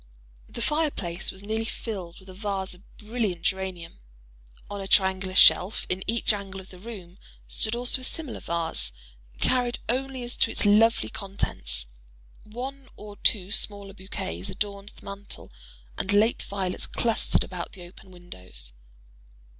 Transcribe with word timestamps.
The 0.49 0.63
fire 0.63 0.89
place 0.89 1.31
was 1.31 1.43
nearly 1.43 1.63
filled 1.63 2.19
with 2.19 2.27
a 2.29 2.33
vase 2.33 2.73
of 2.73 2.81
brilliant 2.97 3.43
geranium. 3.43 3.99
On 4.67 4.81
a 4.81 4.87
triangular 4.87 5.35
shelf 5.35 5.85
in 5.89 6.03
each 6.07 6.33
angle 6.33 6.59
of 6.59 6.69
the 6.71 6.79
room 6.79 7.19
stood 7.47 7.75
also 7.75 8.01
a 8.01 8.03
similar 8.03 8.39
vase, 8.39 8.91
varied 9.35 9.77
only 9.87 10.23
as 10.23 10.35
to 10.37 10.49
its 10.49 10.65
lovely 10.65 11.09
contents. 11.09 11.85
One 12.45 12.89
or 12.95 13.17
two 13.17 13.51
smaller 13.51 13.93
bouquets 13.93 14.49
adorned 14.49 14.89
the 14.95 15.05
mantel, 15.05 15.51
and 15.99 16.11
late 16.11 16.41
violets 16.41 16.87
clustered 16.87 17.43
about 17.43 17.73
the 17.73 17.83
open 17.83 18.09
windows. 18.09 18.73